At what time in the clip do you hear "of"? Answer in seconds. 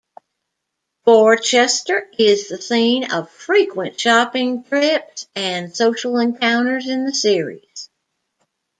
3.11-3.29